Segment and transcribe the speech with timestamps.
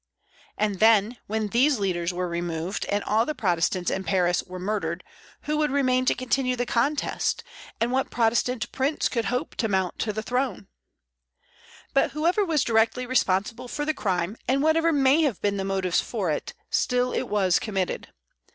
[0.57, 5.03] And then, when these leaders were removed, and all the Protestants in Paris were murdered,
[5.41, 7.43] who would remain to continue the contest,
[7.79, 10.69] and what Protestant prince could hope to mount the throne?
[11.93, 16.01] But whoever was directly responsible for the crime, and whatever may have been the motives
[16.01, 18.07] for it, still it was committed.